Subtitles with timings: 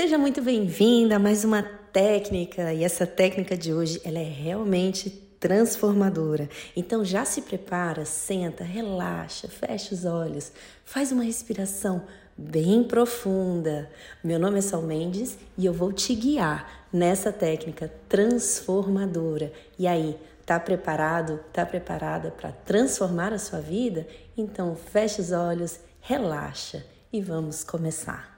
[0.00, 5.10] Seja muito bem-vinda a mais uma técnica e essa técnica de hoje ela é realmente
[5.10, 6.48] transformadora.
[6.76, 10.52] Então já se prepara, senta, relaxa, fecha os olhos,
[10.84, 12.04] faz uma respiração
[12.36, 13.90] bem profunda.
[14.22, 19.52] Meu nome é Sal Mendes e eu vou te guiar nessa técnica transformadora.
[19.76, 21.40] E aí, tá preparado?
[21.52, 24.06] Tá preparada para transformar a sua vida?
[24.36, 28.37] Então fecha os olhos, relaxa e vamos começar.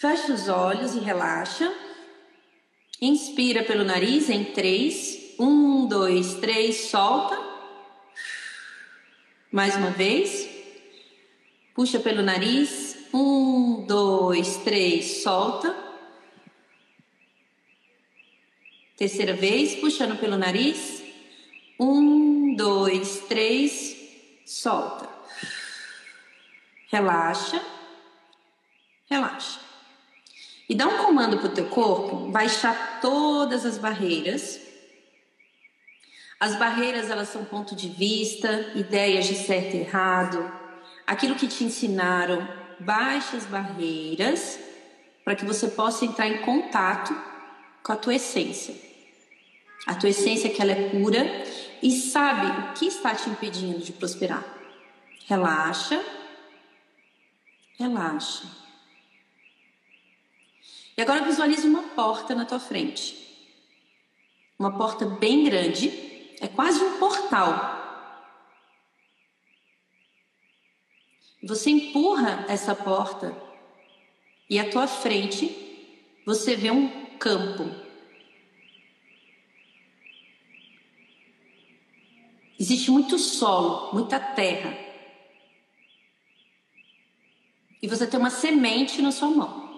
[0.00, 1.70] Fecha os olhos e relaxa.
[3.02, 5.34] Inspira pelo nariz em três.
[5.38, 7.38] Um, dois, três, solta.
[9.52, 10.48] Mais uma vez.
[11.74, 12.96] Puxa pelo nariz.
[13.12, 15.76] Um, dois, três, solta.
[18.96, 21.02] Terceira vez, puxando pelo nariz.
[21.78, 23.98] Um, dois, três,
[24.46, 25.06] solta.
[26.90, 27.79] Relaxa.
[30.70, 34.60] E dá um comando para o teu corpo baixar todas as barreiras.
[36.38, 40.48] As barreiras elas são ponto de vista, ideias de certo e errado,
[41.04, 42.48] aquilo que te ensinaram.
[42.78, 44.60] Baixe as barreiras
[45.24, 47.20] para que você possa entrar em contato
[47.82, 48.76] com a tua essência.
[49.88, 51.26] A tua essência que ela é pura
[51.82, 54.44] e sabe o que está te impedindo de prosperar.
[55.26, 56.00] Relaxa.
[57.76, 58.59] Relaxa.
[61.00, 63.16] E agora visualize uma porta na tua frente.
[64.58, 65.88] Uma porta bem grande,
[66.42, 67.48] é quase um portal.
[71.42, 73.34] Você empurra essa porta
[74.50, 77.64] e à tua frente você vê um campo.
[82.58, 84.76] Existe muito solo, muita terra.
[87.80, 89.69] E você tem uma semente na sua mão.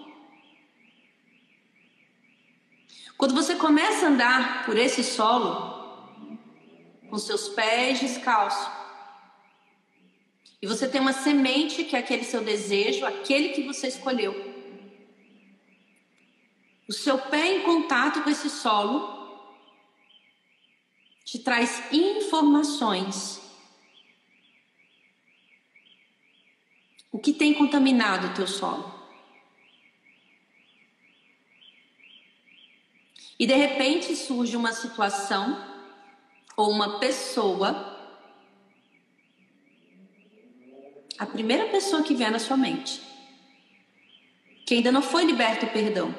[3.23, 6.27] Quando você começa a andar por esse solo,
[7.09, 8.69] com seus pés descalços,
[10.61, 14.33] e você tem uma semente que é aquele seu desejo, aquele que você escolheu.
[16.85, 19.57] O seu pé em contato com esse solo
[21.23, 23.41] te traz informações.
[27.09, 28.92] O que tem contaminado o teu solo?
[33.39, 35.73] E de repente surge uma situação
[36.55, 37.97] ou uma pessoa,
[41.17, 43.01] a primeira pessoa que vem na sua mente,
[44.65, 46.13] que ainda não foi liberto o perdão.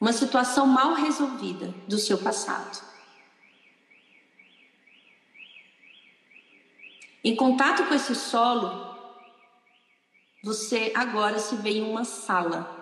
[0.00, 2.92] Uma situação mal resolvida do seu passado.
[7.24, 8.96] Em contato com esse solo,
[10.42, 12.81] você agora se vê em uma sala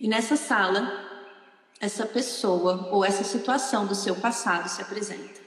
[0.00, 1.10] E nessa sala,
[1.78, 5.38] essa pessoa ou essa situação do seu passado se apresenta.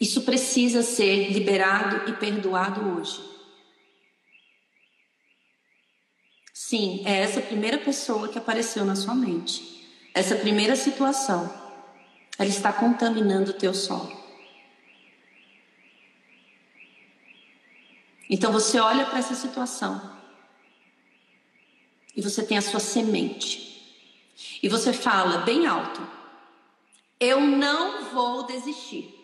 [0.00, 3.22] Isso precisa ser liberado e perdoado hoje.
[6.52, 9.88] Sim, é essa primeira pessoa que apareceu na sua mente.
[10.12, 11.52] Essa primeira situação,
[12.36, 14.12] ela está contaminando o teu solo.
[18.28, 20.17] Então você olha para essa situação
[22.16, 23.68] e você tem a sua semente.
[24.62, 26.00] E você fala bem alto:
[27.18, 29.14] Eu não vou desistir.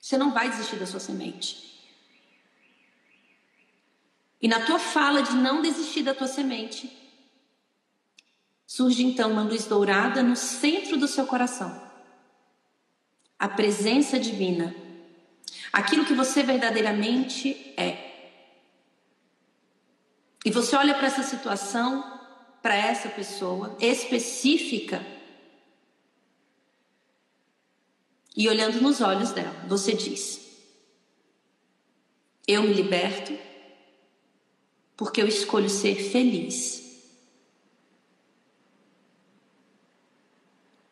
[0.00, 1.66] Você não vai desistir da sua semente.
[4.40, 6.96] E na tua fala de não desistir da tua semente,
[8.66, 11.82] surge então uma luz dourada no centro do seu coração.
[13.38, 14.74] A presença divina.
[15.72, 18.05] Aquilo que você verdadeiramente é.
[20.46, 22.20] E você olha para essa situação,
[22.62, 25.04] para essa pessoa específica,
[28.36, 30.40] e olhando nos olhos dela, você diz:
[32.46, 33.36] Eu me liberto
[34.96, 36.80] porque eu escolho ser feliz.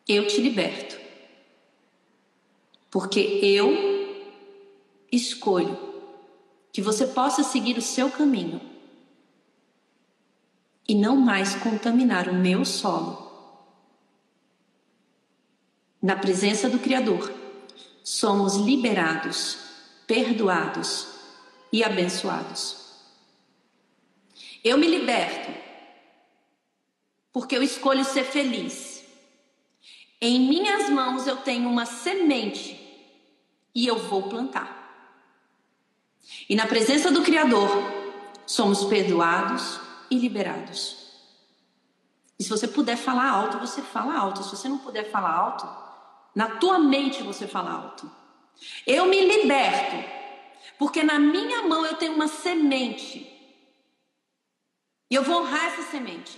[0.05, 0.99] Eu te liberto
[2.91, 3.71] porque eu
[5.09, 5.79] escolho
[6.73, 8.74] que você possa seguir o seu caminho
[10.87, 13.25] e não mais contaminar o meu solo.
[16.01, 17.33] Na presença do Criador,
[18.03, 19.57] somos liberados,
[20.05, 21.07] perdoados
[21.73, 22.85] e abençoados.
[24.63, 25.51] Eu me liberto,
[27.33, 29.03] porque eu escolho ser feliz.
[30.21, 32.79] Em minhas mãos eu tenho uma semente
[33.73, 34.83] e eu vou plantar.
[36.47, 37.69] E na presença do Criador,
[38.45, 39.79] somos perdoados
[40.15, 41.05] e liberados.
[42.39, 44.43] E se você puder falar alto, você fala alto.
[44.43, 45.67] Se você não puder falar alto,
[46.33, 48.11] na tua mente você fala alto.
[48.85, 49.95] Eu me liberto,
[50.77, 53.31] porque na minha mão eu tenho uma semente.
[55.09, 56.37] E eu vou honrar essa semente.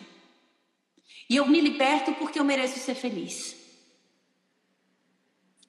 [1.30, 3.56] E eu me liberto porque eu mereço ser feliz.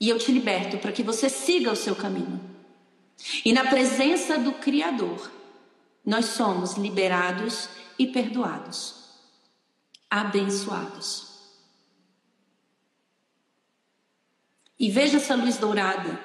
[0.01, 2.41] E eu te liberto para que você siga o seu caminho.
[3.45, 5.31] E na presença do Criador,
[6.05, 8.95] nós somos liberados e perdoados,
[10.09, 11.29] abençoados.
[14.79, 16.21] E veja essa luz dourada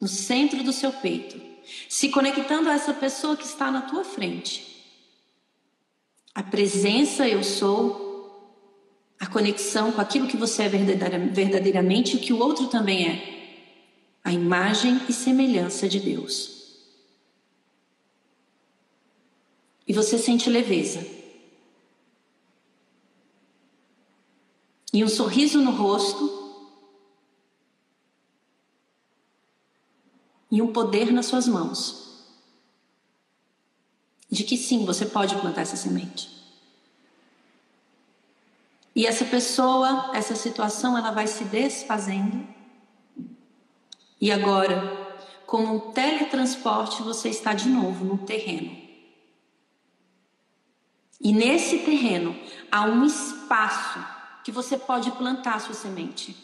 [0.00, 1.40] no centro do seu peito,
[1.88, 4.72] se conectando a essa pessoa que está na tua frente.
[6.34, 8.10] A presença eu sou
[9.20, 13.32] a conexão com aquilo que você é verdadeiramente e que o outro também é.
[14.24, 16.61] A imagem e semelhança de Deus.
[19.92, 21.06] E você sente leveza.
[24.90, 26.64] E um sorriso no rosto.
[30.50, 32.24] E um poder nas suas mãos.
[34.30, 36.30] De que sim, você pode plantar essa semente.
[38.96, 42.46] E essa pessoa, essa situação, ela vai se desfazendo.
[44.18, 48.81] E agora, como um teletransporte, você está de novo no terreno.
[51.22, 52.36] E nesse terreno
[52.70, 54.04] há um espaço
[54.42, 56.36] que você pode plantar sua semente.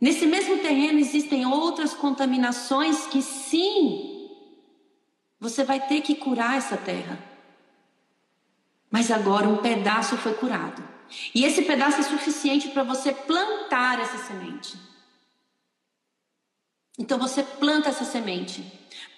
[0.00, 4.30] Nesse mesmo terreno existem outras contaminações que sim,
[5.38, 7.22] você vai ter que curar essa terra.
[8.90, 10.82] Mas agora um pedaço foi curado.
[11.34, 14.78] E esse pedaço é suficiente para você plantar essa semente.
[16.98, 18.64] Então você planta essa semente.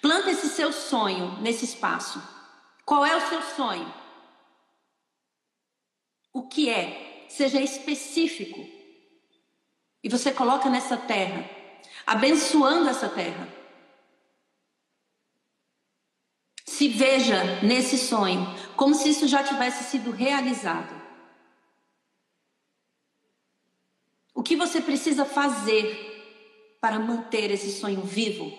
[0.01, 2.34] Planta esse seu sonho nesse espaço.
[2.85, 3.91] Qual é o seu sonho?
[6.31, 7.25] O que é?
[7.27, 8.59] Seja específico.
[10.03, 11.49] E você coloca nessa terra,
[12.05, 13.47] abençoando essa terra.
[16.63, 18.45] Se veja nesse sonho
[18.75, 20.93] como se isso já tivesse sido realizado.
[24.33, 28.55] O que você precisa fazer para manter esse sonho vivo?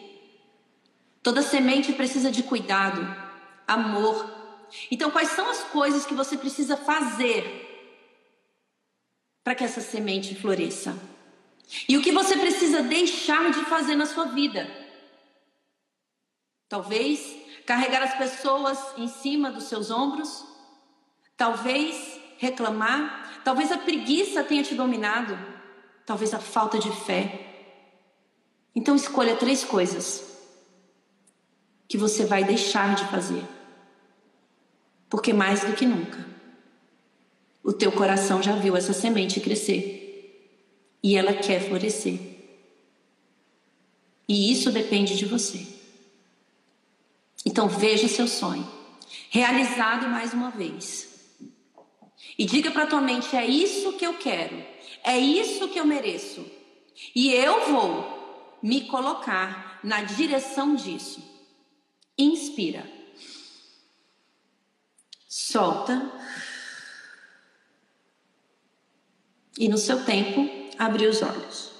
[1.22, 3.25] Toda semente precisa de cuidado,
[3.66, 4.30] amor.
[4.90, 7.64] Então, quais são as coisas que você precisa fazer
[9.42, 10.96] para que essa semente floresça?
[11.88, 14.68] E o que você precisa deixar de fazer na sua vida?
[16.68, 20.44] Talvez carregar as pessoas em cima dos seus ombros,
[21.36, 25.36] talvez reclamar, talvez a preguiça tenha te dominado,
[26.04, 27.46] talvez a falta de fé.
[28.74, 30.36] Então escolha três coisas
[31.88, 33.55] que você vai deixar de fazer.
[35.08, 36.26] Porque mais do que nunca,
[37.62, 40.56] o teu coração já viu essa semente crescer
[41.02, 42.18] e ela quer florescer.
[44.28, 45.66] E isso depende de você.
[47.44, 48.76] Então veja seu sonho
[49.30, 51.08] realizado mais uma vez.
[52.38, 54.56] E diga para tua mente: é isso que eu quero,
[55.04, 56.44] é isso que eu mereço.
[57.14, 61.22] E eu vou me colocar na direção disso.
[62.18, 62.95] Inspira.
[65.52, 66.10] Solta.
[69.56, 70.40] E no seu tempo,
[70.76, 71.75] abre os olhos.